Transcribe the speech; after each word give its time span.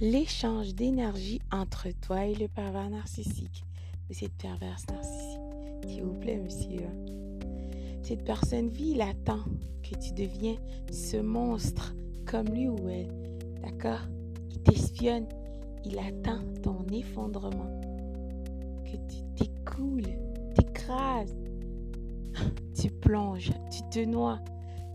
l'échange 0.00 0.74
d'énergie 0.74 1.40
entre 1.52 1.88
toi 2.00 2.26
et 2.26 2.34
le 2.34 2.48
pervers 2.48 2.90
narcissique 2.90 3.64
ou 4.10 4.14
cette 4.14 4.34
perverse 4.34 4.86
narcissique. 4.88 5.40
S'il 5.86 6.02
vous 6.02 6.14
plaît, 6.14 6.38
monsieur. 6.38 6.88
Cette 8.02 8.24
personne 8.24 8.68
vit, 8.68 8.92
il 8.92 9.00
attend 9.00 9.40
que 9.82 9.96
tu 9.98 10.12
deviens 10.12 10.56
ce 10.90 11.16
monstre 11.16 11.94
comme 12.26 12.48
lui 12.48 12.68
ou 12.68 12.88
elle. 12.88 13.08
D'accord? 13.62 14.00
Il 14.50 14.60
t'espionne. 14.62 15.26
Il 15.84 15.98
attend 15.98 16.40
ton 16.62 16.84
effondrement. 16.92 17.80
Que 18.84 18.96
tu 19.12 19.22
t'écoules, 19.36 20.18
t'écrases. 20.54 21.34
Tu 22.74 22.90
plonges, 22.90 23.52
tu 23.70 23.82
te 23.90 24.04
noies 24.04 24.40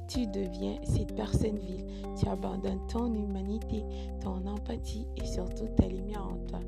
tu 0.10 0.26
deviens 0.26 0.80
cette 0.84 1.16
personne 1.16 1.60
vile. 1.60 1.86
Tu 2.20 2.28
abandonnes 2.28 2.86
ton 2.88 3.14
humanité, 3.14 3.84
ton 4.22 4.46
empathie 4.48 5.06
et 5.16 5.26
surtout 5.26 5.68
ta 5.78 5.88
lumière 5.88 6.28
en 6.28 6.38
toi. 6.48 6.60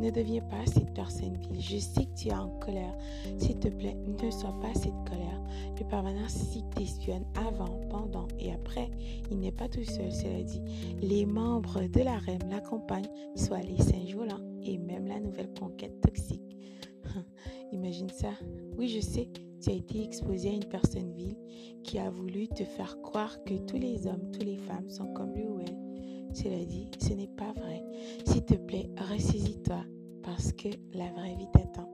Ne 0.00 0.10
deviens 0.10 0.42
pas 0.42 0.64
cette 0.66 0.92
personne 0.94 1.36
vile. 1.36 1.60
Je 1.60 1.78
sais 1.78 2.04
que 2.04 2.14
tu 2.16 2.28
es 2.28 2.34
en 2.34 2.50
colère. 2.60 2.96
S'il 3.38 3.58
te 3.58 3.68
plaît, 3.68 3.96
ne 4.06 4.30
sois 4.30 4.54
pas 4.60 4.72
cette 4.74 5.08
colère. 5.08 5.40
Le 5.78 5.84
pervers 5.84 6.14
narcissique 6.14 6.68
t'espionne 6.74 7.24
avant, 7.34 7.80
pendant 7.90 8.28
et 8.38 8.52
après. 8.52 8.90
Il 9.30 9.38
n'est 9.38 9.52
pas 9.52 9.68
tout 9.68 9.84
seul, 9.84 10.12
cela 10.12 10.42
dit. 10.42 10.62
Les 11.00 11.26
membres 11.26 11.82
de 11.82 12.00
la 12.00 12.18
REM 12.18 12.48
l'accompagnent, 12.50 13.10
soit 13.36 13.62
les 13.62 13.78
singes 13.78 14.14
volants 14.14 14.40
et 14.62 14.78
même 14.78 15.06
la 15.06 15.20
nouvelle 15.20 15.52
conquête 15.58 16.00
toxique. 16.00 16.56
Imagine 17.72 18.10
ça. 18.10 18.30
Oui, 18.76 18.88
je 18.88 19.00
sais, 19.00 19.28
tu 19.64 19.70
as 19.70 19.74
été 19.74 20.02
exposé 20.02 20.50
à 20.50 20.52
une 20.52 20.64
personne 20.64 21.12
vile 21.14 21.36
qui 21.84 21.98
a 21.98 22.10
voulu 22.10 22.48
te 22.48 22.64
faire 22.64 23.00
croire 23.00 23.42
que 23.44 23.54
tous 23.54 23.78
les 23.78 24.06
hommes, 24.06 24.30
toutes 24.30 24.44
les 24.44 24.58
femmes 24.58 24.90
sont 24.90 25.06
comme 25.14 25.34
lui 25.34 25.46
ou 25.46 25.58
elle. 25.60 26.34
Cela 26.34 26.64
dit, 26.66 26.90
ce 26.98 27.14
n'est 27.14 27.28
pas 27.28 27.52
vrai. 27.52 27.82
S'il 28.26 28.44
te 28.44 28.54
plaît, 28.54 28.90
ressaisis-toi 29.10 29.80
parce 30.22 30.52
que 30.52 30.68
la 30.92 31.10
vraie 31.12 31.36
vie 31.36 31.48
t'attend. 31.52 31.88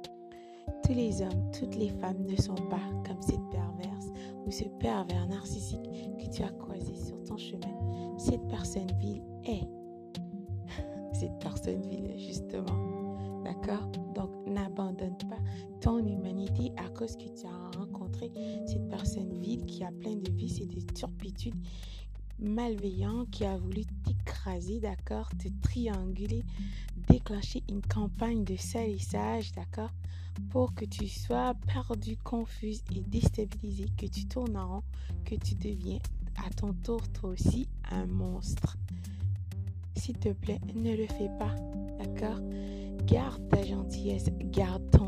Tous 0.85 0.95
les 0.95 1.23
hommes, 1.23 1.51
toutes 1.53 1.77
les 1.77 1.91
femmes 1.91 2.25
ne 2.27 2.37
sont 2.37 2.55
pas 2.55 2.91
comme 3.07 3.23
cette 3.23 3.49
perverse 3.51 4.07
ou 4.47 4.51
ce 4.51 4.65
pervers 4.81 5.29
narcissique 5.29 5.89
que 6.19 6.29
tu 6.29 6.43
as 6.43 6.51
croisé 6.51 6.97
sur 6.97 7.23
ton 7.23 7.37
chemin. 7.37 8.19
Cette 8.19 8.47
personne 8.49 8.91
vile 8.99 9.23
que 17.07 17.29
tu 17.41 17.47
as 17.47 17.79
rencontré 17.79 18.31
cette 18.67 18.89
personne 18.89 19.41
vile 19.41 19.65
qui 19.67 19.85
a 19.85 19.91
plein 19.91 20.17
de 20.17 20.31
vices 20.33 20.61
et 20.61 20.67
de 20.67 20.81
turpitudes 20.93 21.55
malveillant 22.41 23.27
qui 23.27 23.45
a 23.45 23.57
voulu 23.57 23.85
t'écraser, 24.05 24.81
d'accord, 24.81 25.29
te 25.39 25.49
trianguler, 25.63 26.43
déclencher 27.09 27.63
une 27.69 27.83
campagne 27.83 28.45
de 28.45 28.57
salissage, 28.57 29.53
d'accord, 29.53 29.91
pour 30.49 30.75
que 30.75 30.85
tu 30.85 31.07
sois 31.07 31.55
perdu, 31.67 32.17
confuse 32.17 32.83
et 32.95 33.01
déstabilisé, 33.01 33.87
que 33.97 34.07
tu 34.07 34.27
tournes 34.27 34.57
en 34.57 34.69
rond, 34.69 34.83
que 35.25 35.35
tu 35.35 35.55
deviens 35.55 35.99
à 36.47 36.51
ton 36.51 36.73
tour 36.73 37.07
toi 37.13 37.31
aussi 37.31 37.69
un 37.91 38.07
monstre. 38.07 38.77
S'il 39.97 40.19
te 40.19 40.31
plaît, 40.31 40.61
ne 40.75 40.97
le 40.97 41.07
fais 41.07 41.31
pas, 41.39 41.55
d'accord 41.99 42.41
Garde 43.05 43.49
ta 43.49 43.65
gentillesse, 43.65 44.31
garde 44.41 44.89
ton 44.91 45.00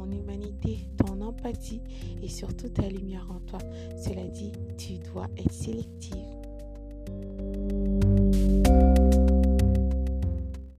et 2.22 2.28
surtout 2.28 2.68
ta 2.68 2.88
lumière 2.88 3.26
en 3.30 3.40
toi. 3.40 3.58
Cela 4.02 4.24
dit, 4.28 4.52
tu 4.78 4.98
dois 5.12 5.28
être 5.36 5.52
sélective 5.52 6.41